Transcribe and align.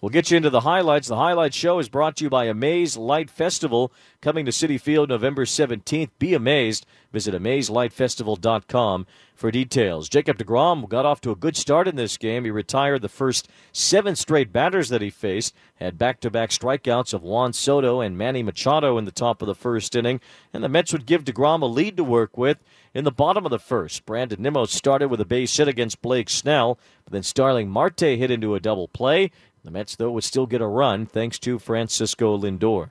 We'll 0.00 0.10
get 0.10 0.30
you 0.30 0.36
into 0.36 0.50
the 0.50 0.60
highlights. 0.60 1.08
The 1.08 1.16
highlight 1.16 1.52
show 1.52 1.80
is 1.80 1.88
brought 1.88 2.14
to 2.16 2.24
you 2.24 2.30
by 2.30 2.44
Amaze 2.44 2.96
Light 2.96 3.28
Festival 3.28 3.92
coming 4.20 4.44
to 4.44 4.52
Citi 4.52 4.80
Field 4.80 5.08
November 5.08 5.44
17th. 5.44 6.10
Be 6.20 6.34
amazed. 6.34 6.86
Visit 7.12 7.34
amazelightfestival.com 7.34 9.06
for 9.34 9.50
details. 9.50 10.08
Jacob 10.08 10.38
DeGrom 10.38 10.88
got 10.88 11.04
off 11.04 11.20
to 11.22 11.32
a 11.32 11.36
good 11.36 11.56
start 11.56 11.88
in 11.88 11.96
this 11.96 12.16
game. 12.16 12.44
He 12.44 12.50
retired 12.50 13.02
the 13.02 13.08
first 13.08 13.48
seven 13.72 14.14
straight 14.14 14.52
batters 14.52 14.88
that 14.88 15.02
he 15.02 15.10
faced, 15.10 15.52
had 15.76 15.98
back 15.98 16.20
to 16.20 16.30
back 16.30 16.50
strikeouts 16.50 17.12
of 17.12 17.22
Juan 17.22 17.52
Soto 17.52 18.00
and 18.00 18.16
Manny 18.16 18.44
Machado 18.44 18.98
in 18.98 19.04
the 19.04 19.10
top 19.10 19.42
of 19.42 19.48
the 19.48 19.54
first 19.54 19.96
inning, 19.96 20.20
and 20.52 20.62
the 20.62 20.68
Mets 20.68 20.92
would 20.92 21.06
give 21.06 21.24
DeGrom 21.24 21.62
a 21.62 21.66
lead 21.66 21.96
to 21.96 22.04
work 22.04 22.36
with 22.36 22.58
in 22.94 23.04
the 23.04 23.10
bottom 23.10 23.44
of 23.44 23.50
the 23.50 23.58
first. 23.58 24.04
Brandon 24.06 24.42
Nimmo 24.42 24.64
started 24.66 25.08
with 25.08 25.20
a 25.20 25.24
base 25.24 25.56
hit 25.56 25.68
against 25.68 26.02
Blake 26.02 26.28
Snell, 26.28 26.78
but 27.04 27.12
then 27.12 27.22
Starling 27.22 27.68
Marte 27.68 28.00
hit 28.00 28.30
into 28.30 28.54
a 28.54 28.60
double 28.60 28.88
play. 28.88 29.30
The 29.68 29.72
Mets, 29.72 29.96
though, 29.96 30.12
would 30.12 30.24
still 30.24 30.46
get 30.46 30.62
a 30.62 30.66
run 30.66 31.04
thanks 31.04 31.38
to 31.40 31.58
Francisco 31.58 32.38
Lindor. 32.38 32.90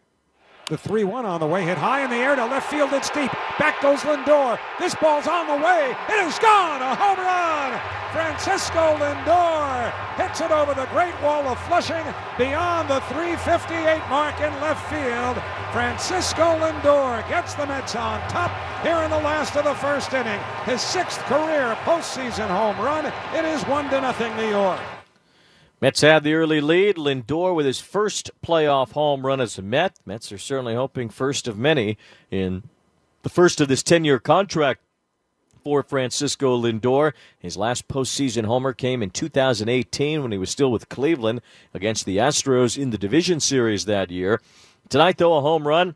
The 0.68 0.78
3 0.78 1.06
1 1.06 1.26
on 1.26 1.40
the 1.40 1.48
way, 1.48 1.64
hit 1.64 1.76
high 1.76 2.04
in 2.04 2.12
the 2.12 2.18
air 2.18 2.36
to 2.36 2.46
left 2.46 2.70
field. 2.70 2.94
It's 2.94 3.10
deep. 3.10 3.32
Back 3.58 3.82
goes 3.82 4.02
Lindor. 4.02 4.60
This 4.78 4.94
ball's 4.94 5.26
on 5.26 5.48
the 5.48 5.66
way. 5.66 5.96
It 6.08 6.28
is 6.28 6.38
gone. 6.38 6.84
A 6.84 6.94
home 6.94 7.18
run. 7.18 7.82
Francisco 8.14 8.96
Lindor 9.02 9.92
hits 10.18 10.40
it 10.40 10.52
over 10.52 10.76
the 10.76 10.86
Great 10.94 11.20
Wall 11.24 11.48
of 11.48 11.58
Flushing 11.66 12.06
beyond 12.38 12.90
the 12.90 13.00
358 13.10 13.98
mark 14.08 14.40
in 14.40 14.54
left 14.62 14.86
field. 14.94 15.42
Francisco 15.74 16.62
Lindor 16.62 17.28
gets 17.28 17.56
the 17.56 17.66
Mets 17.66 17.96
on 17.96 18.22
top 18.30 18.52
here 18.84 19.02
in 19.02 19.10
the 19.10 19.18
last 19.18 19.56
of 19.56 19.64
the 19.64 19.74
first 19.74 20.14
inning. 20.14 20.40
His 20.66 20.82
sixth 20.82 21.22
career 21.22 21.76
postseason 21.86 22.50
home 22.50 22.78
run. 22.86 23.12
It 23.34 23.46
is 23.46 23.66
1 23.66 23.90
to 23.90 24.02
nothing 24.02 24.38
New 24.38 24.50
York. 24.50 24.80
Mets 25.80 26.02
had 26.02 26.24
the 26.24 26.34
early 26.34 26.60
lead. 26.60 26.96
Lindor 26.96 27.54
with 27.54 27.68
his 27.68 27.80
first 27.80 28.32
playoff 28.44 28.94
home 28.94 29.26
run 29.26 29.40
as 29.40 29.60
a 29.60 29.62
Met. 29.62 30.00
Mets 30.06 30.32
are 30.32 30.38
certainly 30.40 30.74
hoping 30.74 31.08
first 31.08 31.48
of 31.48 31.58
many 31.58 31.98
in 32.32 32.64
the 33.22 33.30
first 33.30 33.62
of 33.62 33.68
this 33.68 33.84
10 33.84 34.04
year 34.04 34.18
contract 34.18 34.82
for 35.64 35.84
Francisco 35.84 36.58
Lindor. 36.60 37.14
His 37.38 37.58
last 37.58 37.88
postseason 37.88 38.46
homer 38.46 38.74
came 38.74 39.04
in 39.04 39.12
2018 39.12 40.24
when 40.24 40.32
he 40.32 40.38
was 40.40 40.50
still 40.50 40.72
with 40.72 40.90
Cleveland 40.90 41.42
against 41.76 42.06
the 42.06 42.18
Astros 42.18 42.76
in 42.76 42.90
the 42.90 42.98
division 42.98 43.40
series 43.40 43.86
that 43.86 44.10
year. 44.10 44.42
Tonight, 44.90 45.18
though, 45.18 45.36
a 45.36 45.42
home 45.42 45.68
run 45.68 45.96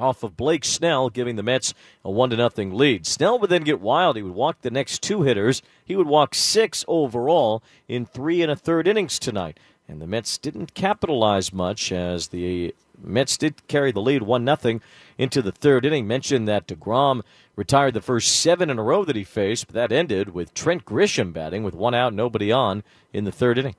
off 0.00 0.22
of 0.22 0.36
Blake 0.36 0.64
Snell, 0.64 1.10
giving 1.10 1.36
the 1.36 1.42
Mets 1.42 1.74
a 2.04 2.10
one 2.10 2.30
to 2.30 2.36
nothing 2.36 2.74
lead. 2.74 3.06
Snell 3.06 3.38
would 3.38 3.50
then 3.50 3.64
get 3.64 3.80
wild. 3.80 4.16
He 4.16 4.22
would 4.22 4.34
walk 4.34 4.62
the 4.62 4.70
next 4.70 5.02
two 5.02 5.22
hitters. 5.22 5.62
He 5.84 5.96
would 5.96 6.06
walk 6.06 6.34
six 6.34 6.84
overall 6.88 7.62
in 7.88 8.06
three 8.06 8.42
and 8.42 8.50
a 8.50 8.56
third 8.56 8.86
innings 8.86 9.18
tonight. 9.18 9.58
And 9.88 10.02
the 10.02 10.06
Mets 10.06 10.36
didn't 10.36 10.74
capitalize 10.74 11.52
much 11.52 11.90
as 11.92 12.28
the 12.28 12.74
Mets 13.02 13.36
did 13.36 13.66
carry 13.68 13.92
the 13.92 14.02
lead 14.02 14.22
one 14.22 14.44
nothing 14.44 14.82
into 15.16 15.40
the 15.40 15.52
third 15.52 15.84
inning. 15.84 16.06
Mentioned 16.06 16.46
that 16.48 16.66
DeGrom 16.66 17.22
retired 17.56 17.94
the 17.94 18.00
first 18.00 18.40
seven 18.40 18.70
in 18.70 18.78
a 18.78 18.82
row 18.82 19.04
that 19.04 19.16
he 19.16 19.24
faced, 19.24 19.66
but 19.66 19.74
that 19.74 19.92
ended 19.92 20.30
with 20.30 20.54
Trent 20.54 20.84
Grisham 20.84 21.32
batting 21.32 21.62
with 21.62 21.74
one 21.74 21.94
out, 21.94 22.12
nobody 22.12 22.52
on 22.52 22.82
in 23.12 23.24
the 23.24 23.32
third 23.32 23.58
inning. 23.58 23.76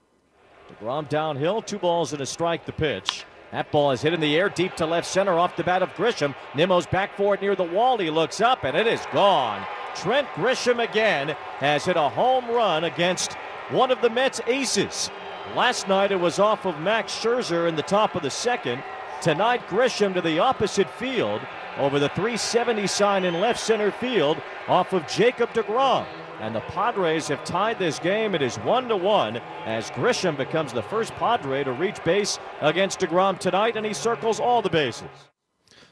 DeGrom 0.69 1.09
downhill, 1.09 1.61
two 1.61 1.79
balls 1.79 2.13
and 2.13 2.21
a 2.21 2.25
strike. 2.25 2.65
The 2.65 2.71
pitch. 2.71 3.25
That 3.51 3.71
ball 3.71 3.91
is 3.91 4.01
hit 4.01 4.13
in 4.13 4.19
the 4.19 4.37
air 4.37 4.49
deep 4.49 4.75
to 4.75 4.85
left 4.85 5.07
center 5.07 5.37
off 5.39 5.55
the 5.55 5.63
bat 5.63 5.81
of 5.81 5.93
Grisham. 5.95 6.35
Nimmo's 6.55 6.85
back 6.85 7.15
for 7.17 7.33
it 7.33 7.41
near 7.41 7.55
the 7.55 7.63
wall. 7.63 7.97
He 7.97 8.09
looks 8.09 8.41
up 8.41 8.63
and 8.63 8.77
it 8.77 8.85
is 8.85 9.01
gone. 9.11 9.65
Trent 9.95 10.27
Grisham 10.29 10.83
again 10.83 11.29
has 11.57 11.85
hit 11.85 11.97
a 11.97 12.09
home 12.09 12.47
run 12.49 12.83
against 12.83 13.33
one 13.71 13.91
of 13.91 14.01
the 14.01 14.09
Mets' 14.09 14.41
aces. 14.45 15.09
Last 15.55 15.87
night 15.87 16.11
it 16.11 16.19
was 16.19 16.37
off 16.37 16.65
of 16.65 16.79
Max 16.79 17.11
Scherzer 17.13 17.67
in 17.67 17.75
the 17.75 17.81
top 17.81 18.15
of 18.15 18.21
the 18.21 18.29
second. 18.29 18.83
Tonight, 19.21 19.67
Grisham 19.67 20.13
to 20.13 20.21
the 20.21 20.39
opposite 20.39 20.89
field 20.91 21.41
over 21.77 21.99
the 21.99 22.09
370 22.09 22.87
sign 22.87 23.25
in 23.25 23.41
left 23.41 23.59
center 23.59 23.91
field 23.91 24.37
off 24.67 24.93
of 24.93 25.07
Jacob 25.07 25.51
DeGrom. 25.53 26.05
And 26.39 26.55
the 26.55 26.61
Padres 26.61 27.27
have 27.27 27.43
tied 27.43 27.79
this 27.79 27.99
game. 27.99 28.33
It 28.33 28.41
is 28.41 28.55
one 28.57 28.87
to 28.87 28.95
one 28.95 29.41
as 29.65 29.91
Grisham 29.91 30.37
becomes 30.37 30.71
the 30.71 30.81
first 30.81 31.13
Padre 31.15 31.65
to 31.65 31.73
reach 31.73 32.01
base 32.05 32.39
against 32.61 33.01
DeGrom 33.01 33.39
tonight, 33.39 33.75
and 33.75 33.85
he 33.85 33.93
circles 33.93 34.39
all 34.39 34.61
the 34.61 34.69
bases. 34.69 35.09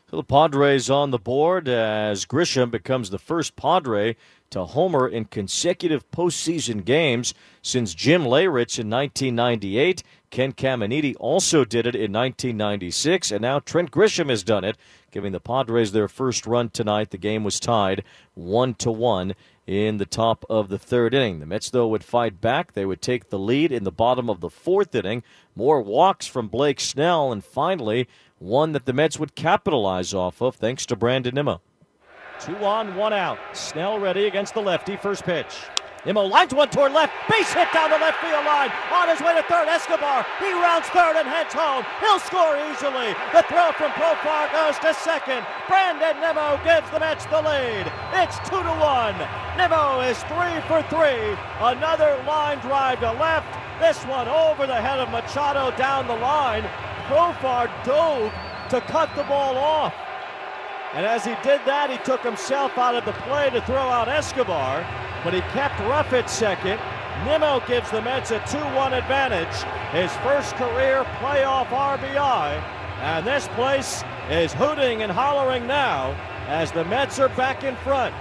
So 0.10 0.16
the 0.16 0.24
Padres 0.24 0.90
on 0.90 1.12
the 1.12 1.18
board 1.18 1.68
as 1.68 2.26
Grisham 2.26 2.72
becomes 2.72 3.10
the 3.10 3.20
first 3.20 3.58
Padre 3.58 4.16
to 4.52 4.64
homer 4.64 5.06
in 5.06 5.26
consecutive 5.26 6.10
postseason 6.12 6.86
games 6.86 7.34
since 7.62 7.94
Jim 7.94 8.24
Leyritz 8.24 8.80
in 8.80 8.90
1998. 8.90 10.04
Ken 10.30 10.54
Caminiti 10.54 11.14
also 11.20 11.66
did 11.66 11.86
it 11.86 11.96
in 11.96 12.14
1996, 12.14 13.32
and 13.34 13.42
now 13.42 13.60
Trent 13.60 13.92
Grisham 13.92 14.30
has 14.30 14.44
done 14.44 14.64
it, 14.64 14.78
giving 15.12 15.34
the 15.34 15.42
Padres 15.42 15.92
their 15.92 16.08
first 16.08 16.48
run 16.48 16.70
tonight. 16.70 17.10
The 17.10 17.18
game 17.18 17.44
was 17.44 17.60
tied 17.60 18.06
one 18.34 18.76
to 18.76 18.90
one 18.90 19.36
in 19.68 19.98
the 19.98 20.06
top 20.06 20.46
of 20.50 20.70
the 20.70 20.80
third 20.80 21.14
inning. 21.14 21.40
The 21.40 21.46
Mets, 21.46 21.70
though, 21.70 21.90
would 21.90 22.04
fight 22.04 22.40
back. 22.40 22.72
They 22.72 22.86
would 22.86 23.02
take 23.02 23.30
the 23.30 23.38
lead 23.38 23.72
in 23.72 23.84
the 23.84 23.92
bottom 23.92 24.30
of 24.30 24.40
the 24.40 24.50
fourth 24.50 24.96
inning. 24.96 25.24
More 25.56 25.82
walks 25.82 26.26
from 26.26 26.48
Blake 26.48 26.80
Snell, 26.80 27.32
and 27.32 27.44
finally, 27.44 28.08
one 28.40 28.72
that 28.72 28.86
the 28.86 28.94
Mets 28.94 29.20
would 29.20 29.36
capitalize 29.36 30.14
off 30.14 30.42
of 30.42 30.56
thanks 30.56 30.86
to 30.88 30.96
Brandon 30.96 31.36
Nimmo. 31.36 31.62
Two 32.40 32.56
on, 32.58 32.96
one 32.96 33.14
out. 33.14 33.40
Snell 33.54 34.00
ready 34.00 34.26
against 34.26 34.54
the 34.54 34.62
lefty. 34.62 34.96
First 34.96 35.24
pitch. 35.24 35.56
Nimmo 36.06 36.24
lines 36.24 36.54
one 36.54 36.70
toward 36.70 36.94
left. 36.94 37.14
Base 37.30 37.52
hit 37.52 37.68
down 37.74 37.90
the 37.90 37.98
left 37.98 38.22
field 38.22 38.46
line. 38.46 38.72
On 38.94 39.10
his 39.10 39.20
way 39.20 39.36
to 39.36 39.44
third, 39.44 39.68
Escobar. 39.68 40.26
He 40.40 40.52
rounds 40.54 40.88
third 40.90 41.18
and 41.18 41.28
heads 41.28 41.54
home. 41.54 41.84
He'll 42.00 42.20
score 42.20 42.56
easily. 42.72 43.12
The 43.34 43.44
throw 43.50 43.72
from 43.76 43.92
Profar 43.98 44.52
goes 44.52 44.80
to 44.80 44.94
second. 44.94 45.46
Brandon 45.68 46.16
Nimmo 46.22 46.60
gives 46.64 46.90
the 46.92 47.00
Mets 47.00 47.26
the 47.26 47.42
lead. 47.42 47.92
It's 48.14 48.38
two 48.48 48.62
to 48.62 48.76
one. 48.80 49.18
Nimmo 49.58 50.02
is 50.02 50.18
three 50.32 50.62
for 50.70 50.82
three. 50.88 51.36
Another 51.60 52.22
line 52.26 52.60
drive 52.60 53.00
to 53.02 53.12
left. 53.14 53.50
This 53.82 54.04
one 54.06 54.28
over 54.28 54.66
the 54.66 54.76
head 54.76 55.00
of 55.00 55.10
Machado 55.10 55.76
down 55.78 56.08
the 56.08 56.16
line. 56.16 56.64
Profar 57.08 57.70
dove 57.84 58.32
to 58.70 58.82
cut 58.82 59.10
the 59.16 59.24
ball 59.24 59.58
off. 59.58 59.94
And 60.94 61.06
as 61.06 61.26
he 61.26 61.36
did 61.44 61.62
that, 61.66 61.90
he 61.90 61.98
took 61.98 62.22
himself 62.22 62.78
out 62.78 62.96
of 62.96 63.06
the 63.06 63.12
play 63.28 63.50
to 63.52 63.62
throw 63.62 63.76
out 63.76 64.08
Escobar, 64.08 64.82
but 65.28 65.34
he 65.34 65.42
kept 65.52 65.78
Ruf 65.82 66.14
at 66.14 66.30
second. 66.30 66.80
Nimmo 67.26 67.60
gives 67.68 67.92
the 67.92 68.02
Mets 68.02 68.32
a 68.32 68.40
2 68.48 68.58
1 68.60 68.94
advantage, 68.94 69.54
his 69.92 70.10
first 70.24 70.56
career 70.56 71.04
playoff 71.20 71.68
RBI. 71.68 72.64
And 73.02 73.28
this 73.28 73.46
place 73.50 74.06
is 74.30 74.54
hooting 74.54 75.02
and 75.02 75.12
hollering 75.12 75.68
now 75.68 76.16
as 76.48 76.72
the 76.72 76.86
Mets 76.86 77.20
are 77.20 77.28
back 77.28 77.66
in 77.66 77.76
front. 77.76 78.16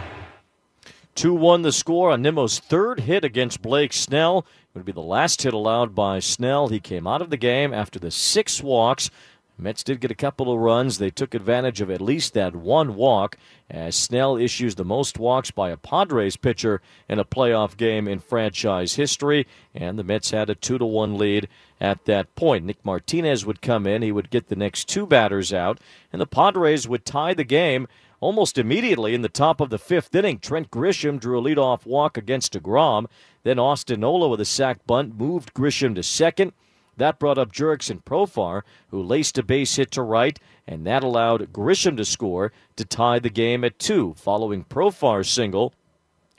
2 1.14 1.32
1 1.32 1.62
the 1.62 1.70
score 1.70 2.11
on 2.11 2.23
Nimmo's 2.23 2.58
third 2.58 2.99
hit 2.99 3.25
against 3.25 3.62
Blake 3.62 3.93
Snell. 3.93 4.38
It 4.75 4.79
would 4.79 4.85
be 4.85 4.91
the 4.91 5.00
last 5.00 5.43
hit 5.43 5.55
allowed 5.55 5.94
by 5.94 6.19
Snell. 6.19 6.67
He 6.67 6.81
came 6.81 7.06
out 7.06 7.23
of 7.23 7.31
the 7.31 7.37
game 7.37 7.73
after 7.73 8.00
the 8.00 8.11
six 8.11 8.64
walks 8.64 9.12
Mets 9.58 9.82
did 9.82 10.00
get 10.00 10.11
a 10.11 10.14
couple 10.14 10.53
of 10.53 10.58
runs. 10.58 10.99
They 10.99 11.11
took 11.11 11.35
advantage 11.35 11.81
of 11.81 11.91
at 11.91 12.00
least 12.00 12.35
that 12.35 12.55
one 12.55 12.94
walk 12.94 13.38
as 13.70 13.97
Snell 13.97 14.37
issues 14.37 14.75
the 14.75 14.85
most 14.85 15.19
walks 15.19 15.50
by 15.50 15.70
a 15.70 15.76
Padres 15.76 16.37
pitcher 16.37 16.82
in 17.08 17.19
a 17.19 17.25
playoff 17.25 17.76
game 17.76 18.06
in 18.06 18.19
franchise 18.19 18.94
history, 18.94 19.47
and 19.75 19.99
the 19.99 20.05
Mets 20.05 20.31
had 20.31 20.50
a 20.50 20.55
2 20.55 20.79
to 20.79 20.85
1 20.85 21.17
lead 21.17 21.49
at 21.81 22.05
that 22.05 22.35
point. 22.35 22.67
Nick 22.67 22.85
Martinez 22.85 23.47
would 23.47 23.62
come 23.62 23.87
in, 23.87 24.03
he 24.03 24.12
would 24.12 24.31
get 24.31 24.49
the 24.49 24.56
next 24.56 24.88
two 24.88 25.06
batters 25.06 25.53
out, 25.53 25.79
and 26.12 26.20
the 26.20 26.26
Padres 26.26 26.87
would 26.87 27.05
tie 27.05 27.35
the 27.35 27.44
game 27.44 27.88
almost 28.20 28.58
immediately 28.58 29.14
in 29.14 29.23
the 29.23 29.29
top 29.29 29.61
of 29.61 29.70
the 29.70 29.79
fifth 29.79 30.14
inning. 30.14 30.38
Trent 30.38 30.70
Grisham 30.70 31.19
drew 31.19 31.38
a 31.38 31.43
leadoff 31.43 31.87
walk 31.87 32.17
against 32.17 32.53
DeGrom. 32.53 33.06
Then 33.43 33.58
Austin 33.58 34.00
Nola 34.00 34.29
with 34.29 34.41
a 34.41 34.44
sac 34.44 34.87
bunt 34.87 35.19
moved 35.19 35.55
Grisham 35.55 35.94
to 35.94 36.03
second. 36.03 36.53
That 36.96 37.19
brought 37.19 37.38
up 37.38 37.52
Jurickson 37.52 37.90
and 37.90 38.04
Profar, 38.04 38.62
who 38.88 39.02
laced 39.02 39.38
a 39.38 39.43
base 39.43 39.76
hit 39.76 39.90
to 39.93 40.02
right, 40.02 40.38
and 40.66 40.87
that 40.87 41.04
allowed 41.04 41.52
Grisham 41.52 41.96
to 41.98 42.04
score 42.04 42.52
to 42.76 42.84
tie 42.84 43.19
the 43.19 43.31
game 43.31 43.64
at 43.64 43.78
two. 43.78 44.14
Following 44.16 44.64
Profar's 44.64 45.28
single, 45.28 45.75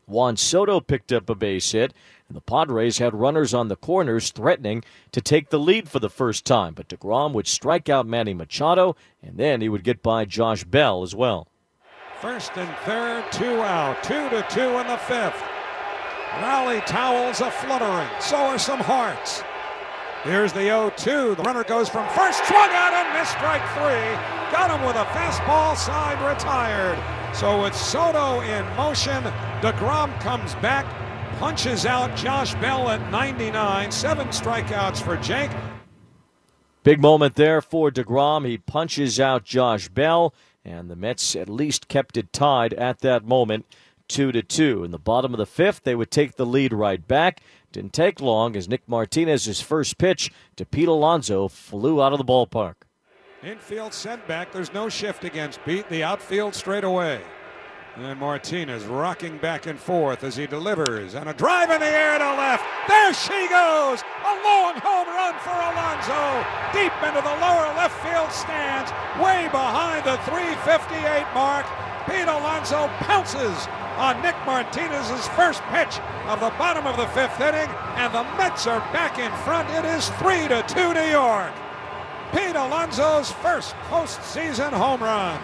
Juan 0.07 0.37
Soto 0.37 0.79
picked 0.79 1.11
up 1.11 1.29
a 1.29 1.35
base 1.35 1.71
hit, 1.71 1.93
and 2.27 2.35
the 2.35 2.41
Padres 2.41 2.97
had 2.97 3.13
runners 3.13 3.53
on 3.53 3.67
the 3.67 3.75
corners 3.75 4.31
threatening 4.31 4.83
to 5.11 5.21
take 5.21 5.49
the 5.49 5.59
lead 5.59 5.89
for 5.89 5.99
the 5.99 6.09
first 6.09 6.45
time. 6.45 6.73
But 6.73 6.87
DeGrom 6.87 7.33
would 7.33 7.47
strike 7.47 7.87
out 7.87 8.07
Manny 8.07 8.33
Machado, 8.33 8.95
and 9.21 9.37
then 9.37 9.61
he 9.61 9.69
would 9.69 9.83
get 9.83 10.01
by 10.01 10.25
Josh 10.25 10.63
Bell 10.63 11.03
as 11.03 11.13
well. 11.13 11.47
First 12.19 12.57
and 12.57 12.75
third, 12.77 13.31
two 13.31 13.61
out, 13.61 14.01
two 14.01 14.29
to 14.29 14.45
two 14.49 14.79
in 14.79 14.87
the 14.87 14.97
fifth. 14.97 15.39
Rally 16.41 16.81
towels 16.81 17.41
a 17.41 17.51
fluttering, 17.51 18.09
so 18.19 18.37
are 18.37 18.59
some 18.59 18.79
hearts. 18.79 19.43
Here's 20.23 20.51
the 20.51 20.61
0-2. 20.61 21.37
The 21.37 21.43
runner 21.43 21.63
goes 21.63 21.89
from 21.89 22.07
first, 22.09 22.43
swung 22.45 22.69
out 22.71 22.93
and 22.93 23.17
missed 23.17 23.31
strike 23.31 23.61
three. 23.73 24.11
Got 24.51 24.71
him 24.71 24.85
with 24.85 24.95
a 24.95 25.05
fastball 25.05 25.77
side, 25.77 26.19
retired. 26.27 26.97
So 27.35 27.65
it's 27.65 27.79
Soto 27.79 28.41
in 28.41 28.65
motion. 28.75 29.23
DeGrom 29.61 30.19
comes 30.19 30.55
back, 30.55 30.85
punches 31.39 31.85
out 31.85 32.15
Josh 32.17 32.55
Bell 32.55 32.89
at 32.89 33.11
99. 33.11 33.91
Seven 33.91 34.27
strikeouts 34.29 35.01
for 35.01 35.17
Jake. 35.17 35.51
Big 36.83 36.99
moment 36.99 37.35
there 37.35 37.61
for 37.61 37.91
DeGrom. 37.91 38.47
He 38.47 38.57
punches 38.57 39.19
out 39.19 39.43
Josh 39.43 39.87
Bell, 39.89 40.33
and 40.65 40.89
the 40.89 40.95
Mets 40.95 41.35
at 41.35 41.49
least 41.49 41.87
kept 41.87 42.17
it 42.17 42.33
tied 42.33 42.73
at 42.73 42.99
that 42.99 43.23
moment, 43.23 43.65
2 44.07 44.31
to 44.31 44.41
2. 44.41 44.83
In 44.83 44.91
the 44.91 44.97
bottom 44.97 45.33
of 45.33 45.37
the 45.37 45.45
fifth, 45.45 45.83
they 45.83 45.95
would 45.95 46.11
take 46.11 46.35
the 46.35 46.45
lead 46.45 46.73
right 46.73 47.07
back. 47.07 47.41
Didn't 47.71 47.93
take 47.93 48.21
long 48.21 48.55
as 48.55 48.67
Nick 48.67 48.87
Martinez's 48.87 49.61
first 49.61 49.97
pitch 49.97 50.31
to 50.55 50.65
Pete 50.65 50.87
Alonso 50.87 51.47
flew 51.47 52.01
out 52.01 52.13
of 52.13 52.17
the 52.17 52.25
ballpark. 52.25 52.75
Infield 53.43 53.93
sent 53.93 54.27
back. 54.27 54.51
There's 54.51 54.73
no 54.73 54.89
shift 54.89 55.23
against 55.23 55.63
Pete. 55.63 55.87
The 55.89 56.03
outfield 56.03 56.55
straight 56.55 56.83
away. 56.83 57.21
And 57.95 58.19
Martinez 58.19 58.83
rocking 58.85 59.37
back 59.37 59.65
and 59.65 59.79
forth 59.79 60.23
as 60.23 60.35
he 60.35 60.45
delivers. 60.45 61.15
And 61.15 61.29
a 61.29 61.33
drive 61.33 61.71
in 61.71 61.79
the 61.79 61.87
air 61.87 62.17
to 62.19 62.33
left. 62.35 62.63
There 62.87 63.13
she 63.13 63.47
goes. 63.49 64.01
A 64.21 64.33
long 64.45 64.77
home 64.77 65.07
run 65.09 65.33
for 65.41 65.49
Alonso. 65.49 66.45
Deep 66.73 66.93
into 67.01 67.21
the 67.21 67.37
lower 67.41 67.73
left 67.73 67.97
field 68.05 68.31
stands. 68.31 68.91
Way 69.17 69.49
behind 69.51 70.05
the 70.05 70.17
358 70.29 71.25
mark. 71.33 71.65
Pete 72.05 72.27
Alonso 72.27 72.87
pounces 73.01 73.67
on 73.97 74.21
Nick 74.21 74.35
Martinez's 74.45 75.27
first 75.29 75.61
pitch 75.73 75.99
of 76.27 76.39
the 76.39 76.53
bottom 76.57 76.85
of 76.85 76.97
the 76.97 77.07
fifth 77.07 77.41
inning, 77.41 77.69
and 77.95 78.13
the 78.13 78.23
Mets 78.37 78.67
are 78.67 78.79
back 78.93 79.17
in 79.17 79.31
front. 79.43 79.69
It 79.71 79.85
is 79.85 80.09
3 80.21 80.47
to 80.47 80.63
2 80.67 80.93
New 80.93 81.09
York. 81.11 81.51
Pete 82.31 82.55
Alonso's 82.55 83.31
first 83.31 83.73
postseason 83.89 84.71
home 84.71 85.01
run. 85.01 85.41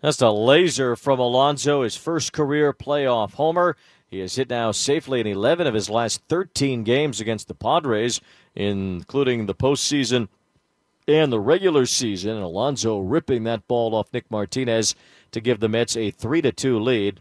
That's 0.00 0.20
a 0.22 0.30
laser 0.30 0.94
from 0.94 1.18
Alonso, 1.18 1.82
his 1.82 1.96
first 1.96 2.32
career 2.32 2.72
playoff 2.72 3.32
homer. 3.32 3.76
He 4.08 4.20
has 4.20 4.36
hit 4.36 4.50
now 4.50 4.70
safely 4.70 5.20
in 5.20 5.26
11 5.26 5.66
of 5.66 5.74
his 5.74 5.90
last 5.90 6.22
13 6.28 6.84
games 6.84 7.20
against 7.20 7.48
the 7.48 7.54
Padres, 7.54 8.20
including 8.54 9.46
the 9.46 9.54
postseason 9.54 10.28
and 11.08 11.32
the 11.32 11.40
regular 11.40 11.86
season. 11.86 12.36
And 12.36 12.44
Alonso 12.44 13.00
ripping 13.00 13.44
that 13.44 13.66
ball 13.66 13.94
off 13.94 14.12
Nick 14.12 14.30
Martinez 14.30 14.94
to 15.32 15.40
give 15.40 15.60
the 15.60 15.68
Mets 15.68 15.96
a 15.96 16.10
3 16.10 16.42
to 16.42 16.52
2 16.52 16.78
lead. 16.78 17.20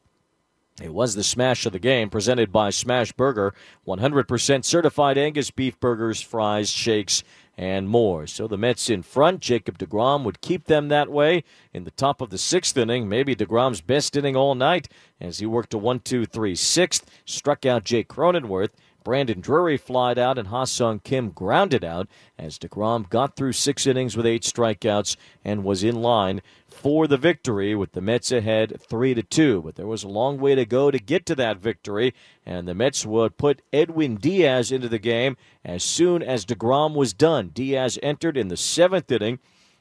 It 0.82 0.94
was 0.94 1.16
the 1.16 1.24
smash 1.24 1.66
of 1.66 1.72
the 1.72 1.80
game, 1.80 2.10
presented 2.10 2.52
by 2.52 2.70
Smash 2.70 3.14
Burger, 3.14 3.54
100% 3.88 4.66
certified 4.66 5.18
Angus 5.18 5.50
beef 5.50 5.80
burgers, 5.80 6.20
fries, 6.20 6.70
shakes, 6.70 7.24
and 7.58 7.88
more. 7.88 8.28
So 8.28 8.46
the 8.46 8.58
Mets 8.58 8.90
in 8.90 9.02
front. 9.02 9.40
Jacob 9.40 9.78
DeGrom 9.78 10.26
would 10.26 10.42
keep 10.42 10.66
them 10.66 10.90
that 10.90 11.10
way 11.10 11.46
in 11.74 11.86
the 11.86 11.92
top 11.92 12.20
of 12.20 12.30
the 12.30 12.38
sixth 12.38 12.76
inning. 12.78 13.08
Maybe 13.08 13.38
DeGrom's 13.38 13.80
best 13.80 14.18
inning 14.18 14.36
all 14.36 14.54
night 14.54 14.90
as 15.22 15.40
he 15.40 15.46
worked 15.46 15.74
a 15.74 15.78
1 15.78 16.02
2 16.02 16.26
3 16.26 16.56
sixth, 16.56 17.10
struck 17.24 17.66
out 17.66 17.86
Jake 17.86 18.10
Cronenworth. 18.10 18.72
Brandon 19.06 19.40
Drury 19.40 19.78
flied 19.78 20.18
out 20.18 20.40
and 20.40 20.48
Ha-Sung 20.48 21.00
Kim 21.00 21.30
grounded 21.30 21.86
out 21.86 22.10
as 22.40 22.58
DeGrom 22.58 23.08
got 23.08 23.36
through 23.36 23.54
six 23.54 23.86
innings 23.86 24.18
with 24.18 24.26
eight 24.26 24.42
strikeouts 24.42 25.16
and 25.46 25.64
was 25.64 25.84
in 25.84 26.02
line 26.02 26.42
for 26.68 27.06
the 27.06 27.16
victory 27.16 27.76
with 27.76 27.92
the 27.92 28.02
Mets 28.02 28.32
ahead 28.32 28.82
3 28.82 29.14
to 29.14 29.22
2. 29.22 29.62
But 29.62 29.76
there 29.76 29.86
was 29.86 30.04
a 30.04 30.08
long 30.08 30.40
way 30.40 30.56
to 30.56 30.66
go 30.66 30.90
to 30.90 30.98
get 30.98 31.28
to 31.28 31.36
that 31.36 31.60
victory, 31.60 32.16
and 32.48 32.68
the 32.68 32.74
Mets 32.74 33.06
would 33.06 33.38
put 33.38 33.62
Edwin 33.72 34.16
Diaz 34.16 34.72
into 34.72 34.90
the 34.90 34.98
game 34.98 35.38
as 35.64 35.84
soon 35.84 36.24
as 36.24 36.44
DeGrom 36.44 36.96
was 36.96 37.14
done. 37.14 37.52
Diaz 37.54 38.00
entered 38.02 38.36
in 38.36 38.48
the 38.48 38.58
seventh 38.58 39.12
inning 39.12 39.38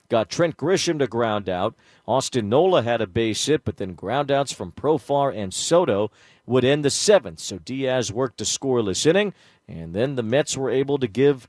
got 0.09 0.29
Trent 0.29 0.57
Grisham 0.57 0.99
to 0.99 1.07
ground 1.07 1.49
out. 1.49 1.75
Austin 2.07 2.49
Nola 2.49 2.83
had 2.83 3.01
a 3.01 3.07
base 3.07 3.47
hit, 3.47 3.65
but 3.65 3.79
then 3.79 3.97
groundouts 3.97 4.55
from 4.55 4.73
Profar 4.73 5.35
and 5.35 5.53
Soto 5.53 6.11
would 6.47 6.65
end 6.65 6.85
the 6.85 6.91
seventh. 6.91 7.41
So 7.41 7.59
Diaz 7.59 8.13
worked 8.13 8.41
a 8.41 8.45
scoreless 8.45 9.07
inning, 9.07 9.33
and 9.67 9.95
then 9.95 10.17
the 10.17 10.23
Mets 10.23 10.57
were 10.57 10.71
able 10.71 10.99
to 10.99 11.09
give 11.09 11.49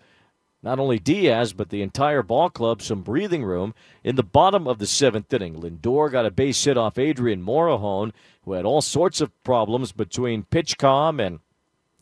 not 0.63 0.80
only 0.80 0.98
Diaz, 0.98 1.54
but 1.54 1.69
the 1.69 1.84
entire 1.84 2.24
ball 2.24 2.50
club 2.50 2.81
some 2.81 3.04
breathing 3.04 3.44
room. 3.44 3.75
In 4.04 4.16
the 4.16 4.24
bottom 4.24 4.68
of 4.68 4.80
the 4.80 4.88
seventh 4.88 5.31
inning, 5.31 5.62
Lindor 5.62 6.12
got 6.12 6.25
a 6.25 6.31
base 6.31 6.63
hit 6.63 6.75
off 6.75 6.98
Adrian 6.98 7.44
Morejon, 7.44 8.13
who 8.44 8.54
had 8.54 8.66
all 8.66 8.81
sorts 8.81 9.22
of 9.22 9.44
problems 9.44 9.92
between 9.92 10.44
PitchCom 10.44 11.24
and 11.24 11.40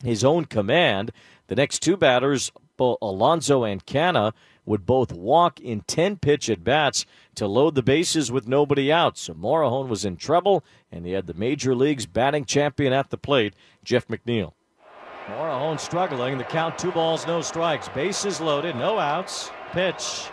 his 0.02 0.24
own 0.24 0.46
command. 0.46 1.12
The 1.48 1.56
next 1.56 1.80
two 1.80 1.98
batters, 1.98 2.52
Alonso 2.78 3.64
and 3.64 3.84
Canha, 3.84 4.32
would 4.66 4.86
both 4.86 5.12
walk 5.12 5.60
in 5.60 5.82
10 5.82 6.16
pitch 6.18 6.48
at 6.48 6.64
bats 6.64 7.04
to 7.34 7.46
load 7.46 7.74
the 7.74 7.82
bases 7.82 8.32
with 8.32 8.48
nobody 8.48 8.90
out. 8.92 9.18
So 9.18 9.34
Morejon 9.34 9.88
was 9.88 10.04
in 10.04 10.16
trouble, 10.16 10.64
and 10.90 11.06
he 11.06 11.12
had 11.12 11.26
the 11.26 11.34
major 11.34 11.74
league's 11.74 12.06
batting 12.06 12.44
champion 12.44 12.92
at 12.92 13.10
the 13.10 13.18
plate, 13.18 13.54
Jeff 13.82 14.08
McNeil. 14.08 14.52
Morejon 15.26 15.80
struggling. 15.80 16.38
The 16.38 16.44
count 16.44 16.78
two 16.78 16.92
balls, 16.92 17.26
no 17.26 17.40
strikes. 17.40 17.88
Bases 17.88 18.40
loaded, 18.40 18.76
no 18.76 18.98
outs. 18.98 19.50
Pitch. 19.72 20.28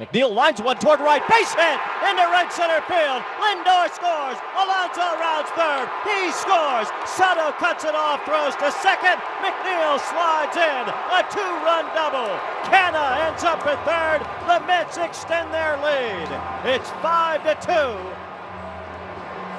McNeil 0.00 0.32
lines 0.32 0.62
one 0.62 0.80
toward 0.80 0.98
right, 1.00 1.20
base 1.28 1.52
hit 1.52 1.78
into 2.08 2.24
right 2.32 2.48
center 2.48 2.80
field. 2.88 3.20
Lindor 3.36 3.84
scores. 3.92 4.40
Alonso 4.56 5.04
rounds 5.20 5.52
third. 5.52 5.84
He 6.08 6.32
scores. 6.32 6.88
Soto 7.04 7.52
cuts 7.60 7.84
it 7.84 7.92
off, 7.92 8.24
throws 8.24 8.56
to 8.64 8.72
second. 8.80 9.20
McNeil 9.44 10.00
slides 10.00 10.56
in. 10.56 10.84
A 10.88 11.20
two-run 11.28 11.84
double. 11.92 12.32
Canha 12.64 13.28
ends 13.28 13.44
up 13.44 13.60
at 13.68 13.76
third. 13.84 14.24
The 14.48 14.64
Mets 14.64 14.96
extend 14.96 15.52
their 15.52 15.76
lead. 15.84 16.32
It's 16.64 16.88
five 17.04 17.44
to 17.44 17.52
two. 17.60 17.92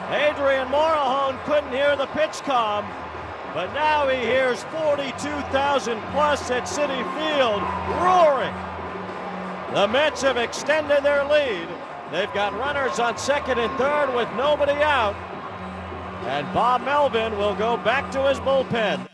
Adrian 0.09 0.67
Morejon 0.69 1.37
couldn't 1.45 1.69
hear 1.71 1.95
the 1.95 2.07
pitch 2.17 2.41
come. 2.41 2.89
But 3.53 3.71
now 3.75 4.07
he 4.07 4.17
hears 4.17 4.63
42,000 4.73 6.01
plus 6.13 6.49
at 6.49 6.63
Citi 6.63 7.03
Field 7.13 7.61
roaring. 8.01 8.70
The 9.73 9.87
Mets 9.87 10.21
have 10.23 10.35
extended 10.35 11.01
their 11.01 11.23
lead. 11.23 11.65
They've 12.11 12.33
got 12.33 12.53
runners 12.59 12.99
on 12.99 13.17
second 13.17 13.57
and 13.57 13.71
third 13.77 14.13
with 14.13 14.27
nobody 14.35 14.73
out. 14.73 15.15
And 16.25 16.53
Bob 16.53 16.83
Melvin 16.83 17.37
will 17.37 17.55
go 17.55 17.77
back 17.77 18.11
to 18.11 18.27
his 18.27 18.37
bullpen. 18.39 19.07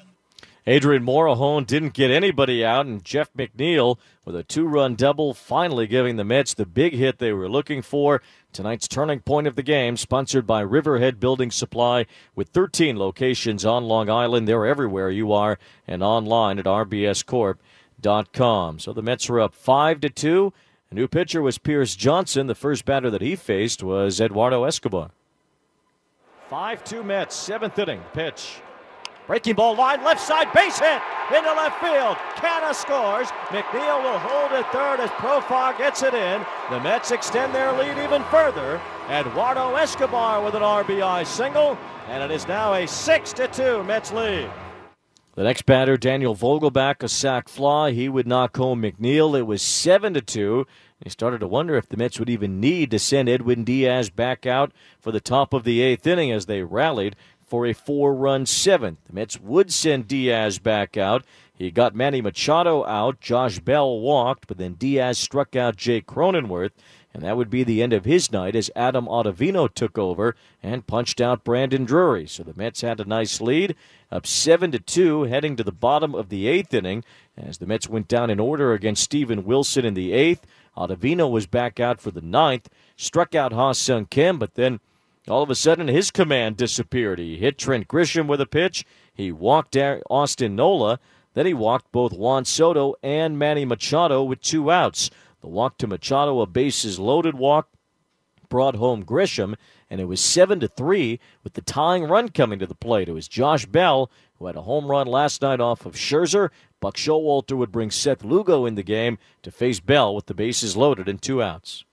Adrian 0.65 1.05
Morejon 1.05 1.67
didn't 1.67 1.93
get 1.93 2.09
anybody 2.09 2.65
out, 2.65 2.87
and 2.87 3.05
Jeff 3.05 3.31
McNeil 3.33 3.99
with 4.25 4.35
a 4.35 4.43
two 4.43 4.65
run 4.65 4.95
double, 4.95 5.35
finally 5.35 5.85
giving 5.85 6.15
the 6.15 6.23
Mets 6.23 6.55
the 6.55 6.65
big 6.65 6.93
hit 6.93 7.19
they 7.19 7.31
were 7.33 7.47
looking 7.47 7.83
for. 7.83 8.23
Tonight's 8.51 8.87
turning 8.87 9.19
point 9.19 9.45
of 9.45 9.55
the 9.55 9.63
game, 9.63 9.95
sponsored 9.95 10.47
by 10.47 10.61
Riverhead 10.61 11.19
Building 11.19 11.51
Supply, 11.51 12.07
with 12.35 12.49
13 12.49 12.97
locations 12.97 13.63
on 13.63 13.83
Long 13.83 14.09
Island. 14.09 14.47
They're 14.47 14.65
everywhere 14.65 15.11
you 15.11 15.31
are, 15.31 15.59
and 15.85 16.01
online 16.01 16.57
at 16.57 16.65
rbscorp.com 16.65 17.59
com. 18.33 18.79
So 18.79 18.93
the 18.93 19.01
Mets 19.01 19.29
were 19.29 19.39
up 19.39 19.53
5 19.53 20.01
to 20.01 20.09
2. 20.09 20.53
A 20.91 20.95
new 20.95 21.07
pitcher 21.07 21.41
was 21.41 21.57
Pierce 21.57 21.95
Johnson. 21.95 22.47
The 22.47 22.55
first 22.55 22.85
batter 22.85 23.09
that 23.09 23.21
he 23.21 23.35
faced 23.35 23.83
was 23.83 24.21
Eduardo 24.21 24.63
Escobar. 24.63 25.11
5 26.47 26.83
2 26.83 27.03
Mets, 27.03 27.35
seventh 27.35 27.77
inning 27.77 28.01
pitch. 28.13 28.61
Breaking 29.27 29.55
ball 29.55 29.75
line, 29.75 30.01
left 30.05 30.21
side, 30.21 30.53
base 30.53 30.79
hit 30.79 31.01
into 31.35 31.51
left 31.51 31.81
field. 31.81 32.15
Canha 32.37 32.73
scores. 32.73 33.27
McNeil 33.49 34.01
will 34.01 34.19
hold 34.19 34.53
at 34.53 34.71
third 34.71 35.01
as 35.01 35.09
Profar 35.11 35.77
gets 35.77 36.01
it 36.01 36.13
in. 36.13 36.45
The 36.69 36.79
Mets 36.79 37.11
extend 37.11 37.53
their 37.53 37.73
lead 37.73 38.01
even 38.01 38.23
further. 38.25 38.79
Eduardo 39.09 39.75
Escobar 39.75 40.41
with 40.43 40.55
an 40.55 40.61
RBI 40.61 41.25
single, 41.25 41.77
and 42.07 42.23
it 42.23 42.33
is 42.33 42.47
now 42.47 42.73
a 42.73 42.87
6 42.87 43.33
to 43.33 43.47
2 43.49 43.83
Mets 43.83 44.13
lead. 44.13 44.49
The 45.37 45.43
next 45.43 45.67
batter, 45.67 45.97
Daniel 45.97 46.33
Vogelbach, 46.33 47.03
a 47.03 47.07
sac 47.07 47.47
fly. 47.47 47.91
He 47.91 48.09
would 48.09 48.25
knock 48.25 48.57
home 48.57 48.81
McNeil. 48.81 49.37
It 49.37 49.43
was 49.43 49.61
7 49.61 50.15
to 50.15 50.21
2. 50.21 50.65
He 51.03 51.11
started 51.11 51.41
to 51.41 51.47
wonder 51.47 51.75
if 51.75 51.87
the 51.87 51.95
Mets 51.95 52.17
would 52.17 52.27
even 52.27 52.59
need 52.59 52.89
to 52.89 52.97
send 52.97 53.29
Edwin 53.29 53.63
Diaz 53.63 54.09
back 54.09 54.47
out 54.47 54.71
for 54.99 55.11
the 55.11 55.19
top 55.19 55.53
of 55.53 55.63
the 55.63 55.79
eighth 55.79 56.07
inning 56.07 56.31
as 56.31 56.47
they 56.47 56.63
rallied 56.63 57.15
for 57.47 57.65
a 57.65 57.73
four 57.73 58.13
run 58.13 58.45
seventh. 58.45 58.99
The 59.05 59.13
Mets 59.13 59.39
would 59.39 59.71
send 59.71 60.07
Diaz 60.07 60.59
back 60.59 60.97
out. 60.97 61.23
He 61.57 61.71
got 61.71 61.95
Manny 61.95 62.21
Machado 62.21 62.85
out. 62.85 63.19
Josh 63.19 63.59
Bell 63.59 63.99
walked, 63.99 64.47
but 64.47 64.57
then 64.57 64.73
Diaz 64.73 65.17
struck 65.17 65.55
out 65.55 65.75
Jake 65.75 66.05
Cronenworth, 66.05 66.71
and 67.13 67.23
that 67.23 67.35
would 67.35 67.49
be 67.49 67.63
the 67.63 67.81
end 67.81 67.93
of 67.93 68.05
his 68.05 68.31
night 68.31 68.55
as 68.55 68.69
Adam 68.75 69.07
Ottavino 69.07 69.73
took 69.73 69.97
over 69.97 70.35
and 70.61 70.85
punched 70.85 71.19
out 71.19 71.43
Brandon 71.43 71.83
Drury. 71.83 72.27
So 72.27 72.43
the 72.43 72.53
Mets 72.53 72.81
had 72.81 72.99
a 72.99 73.05
nice 73.05 73.41
lead, 73.41 73.75
up 74.11 74.27
seven 74.27 74.71
to 74.71 74.79
two, 74.79 75.23
heading 75.23 75.55
to 75.55 75.63
the 75.63 75.71
bottom 75.71 76.13
of 76.13 76.29
the 76.29 76.47
eighth 76.47 76.75
inning 76.75 77.03
as 77.35 77.57
the 77.57 77.65
Mets 77.65 77.89
went 77.89 78.07
down 78.07 78.29
in 78.29 78.39
order 78.39 78.73
against 78.73 79.03
Steven 79.03 79.43
Wilson 79.43 79.83
in 79.83 79.95
the 79.95 80.13
eighth. 80.13 80.45
Ottavino 80.77 81.29
was 81.31 81.47
back 81.47 81.79
out 81.79 81.99
for 81.99 82.11
the 82.11 82.21
ninth, 82.21 82.69
struck 82.95 83.33
out 83.33 83.51
Ha 83.51 83.71
Sung 83.71 84.05
Kim, 84.05 84.37
but 84.37 84.53
then 84.53 84.79
all 85.29 85.43
of 85.43 85.49
a 85.49 85.55
sudden, 85.55 85.87
his 85.87 86.11
command 86.11 86.57
disappeared. 86.57 87.19
He 87.19 87.37
hit 87.37 87.57
Trent 87.57 87.87
Grisham 87.87 88.27
with 88.27 88.41
a 88.41 88.45
pitch. 88.45 88.85
He 89.13 89.31
walked 89.31 89.75
Austin 90.09 90.55
Nola. 90.55 90.99
Then 91.33 91.45
he 91.45 91.53
walked 91.53 91.91
both 91.91 92.13
Juan 92.13 92.45
Soto 92.45 92.95
and 93.03 93.37
Manny 93.37 93.65
Machado 93.65 94.23
with 94.23 94.41
two 94.41 94.71
outs. 94.71 95.09
The 95.41 95.47
walk 95.47 95.77
to 95.79 95.87
Machado, 95.87 96.39
a 96.41 96.47
bases 96.47 96.97
loaded 96.97 97.35
walk, 97.35 97.69
brought 98.49 98.75
home 98.75 99.03
Grisham, 99.03 99.55
and 99.89 100.01
it 100.01 100.05
was 100.05 100.19
seven 100.19 100.59
to 100.61 100.67
three 100.67 101.19
with 101.43 101.53
the 101.53 101.61
tying 101.61 102.05
run 102.05 102.29
coming 102.29 102.59
to 102.59 102.65
the 102.65 102.75
plate. 102.75 103.09
It 103.09 103.13
was 103.13 103.27
Josh 103.27 103.65
Bell 103.65 104.09
who 104.39 104.47
had 104.47 104.55
a 104.55 104.61
home 104.61 104.89
run 104.89 105.07
last 105.07 105.41
night 105.41 105.59
off 105.59 105.85
of 105.85 105.95
Scherzer. 105.95 106.49
Buck 106.79 106.95
Showalter 106.95 107.57
would 107.57 107.71
bring 107.71 107.91
Seth 107.91 108.23
Lugo 108.23 108.65
in 108.65 108.75
the 108.75 108.83
game 108.83 109.17
to 109.43 109.51
face 109.51 109.79
Bell 109.79 110.13
with 110.13 110.27
the 110.27 110.33
bases 110.33 110.77
loaded 110.77 111.07
and 111.09 111.21
two 111.21 111.41
outs. 111.41 111.85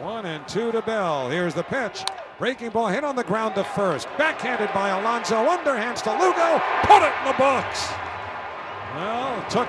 One 0.00 0.26
and 0.26 0.46
two 0.46 0.70
to 0.72 0.82
Bell. 0.82 1.28
Here's 1.28 1.54
the 1.54 1.64
pitch. 1.64 2.04
Breaking 2.38 2.70
ball 2.70 2.86
hit 2.86 3.02
on 3.02 3.16
the 3.16 3.24
ground 3.24 3.56
to 3.56 3.64
first. 3.64 4.06
Backhanded 4.16 4.72
by 4.72 4.90
Alonso. 4.90 5.34
Underhands 5.34 6.02
to 6.04 6.12
Lugo. 6.12 6.62
Put 6.82 7.02
it 7.02 7.12
in 7.18 7.24
the 7.26 7.36
books. 7.36 7.90
Well, 8.94 9.40
it 9.40 9.50
took 9.50 9.68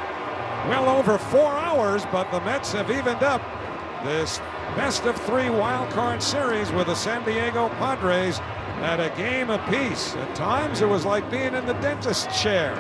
well 0.70 0.88
over 0.88 1.18
four 1.18 1.52
hours, 1.52 2.06
but 2.12 2.30
the 2.32 2.40
Mets 2.42 2.72
have 2.74 2.92
evened 2.92 3.24
up 3.24 3.42
this 4.04 4.38
best 4.76 5.06
of 5.06 5.20
three 5.22 5.50
wild 5.50 5.90
card 5.90 6.22
series 6.22 6.72
with 6.72 6.86
the 6.86 6.96
San 6.96 7.26
Diego 7.26 7.70
Padres 7.70 8.40
at 8.82 9.00
a 9.00 9.10
game 9.18 9.50
apiece. 9.50 10.16
At 10.16 10.36
times 10.36 10.82
it 10.82 10.88
was 10.88 11.06
like 11.06 11.30
being 11.32 11.56
in 11.56 11.66
the 11.66 11.74
dentist 11.74 12.30
chair. 12.30 12.76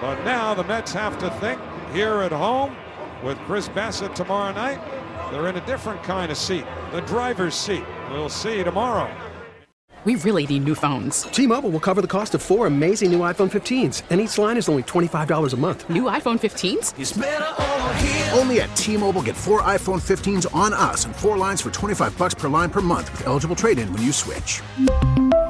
But 0.00 0.24
now 0.24 0.54
the 0.54 0.64
Mets 0.64 0.94
have 0.94 1.18
to 1.18 1.28
think 1.32 1.60
here 1.92 2.22
at 2.22 2.32
home 2.32 2.74
with 3.22 3.36
Chris 3.40 3.68
Bassitt 3.68 4.14
tomorrow 4.14 4.54
night. 4.54 4.80
They're 5.32 5.48
in 5.48 5.56
a 5.56 5.64
different 5.64 6.02
kind 6.02 6.30
of 6.30 6.36
seat, 6.36 6.66
the 6.90 7.00
driver's 7.00 7.54
seat. 7.54 7.82
We'll 8.10 8.28
see 8.28 8.62
tomorrow. 8.62 9.10
We 10.04 10.16
really 10.16 10.46
need 10.46 10.64
new 10.64 10.74
phones. 10.74 11.22
T 11.22 11.46
Mobile 11.46 11.70
will 11.70 11.80
cover 11.80 12.02
the 12.02 12.06
cost 12.06 12.34
of 12.34 12.42
four 12.42 12.66
amazing 12.66 13.10
new 13.10 13.20
iPhone 13.20 13.50
15s, 13.50 14.02
and 14.10 14.20
each 14.20 14.36
line 14.36 14.58
is 14.58 14.68
only 14.68 14.82
$25 14.82 15.54
a 15.54 15.56
month. 15.56 15.88
New 15.88 16.02
iPhone 16.02 16.38
15s? 16.38 18.36
Only 18.36 18.60
at 18.60 18.76
T 18.76 18.98
Mobile 18.98 19.22
get 19.22 19.34
four 19.34 19.62
iPhone 19.62 20.02
15s 20.02 20.54
on 20.54 20.74
us 20.74 21.06
and 21.06 21.16
four 21.16 21.38
lines 21.38 21.62
for 21.62 21.70
25 21.70 22.18
bucks 22.18 22.34
per 22.34 22.48
line 22.50 22.68
per 22.68 22.82
month 22.82 23.10
with 23.12 23.26
eligible 23.26 23.56
trade 23.56 23.78
in 23.78 23.90
when 23.90 24.02
you 24.02 24.12
switch. 24.12 24.60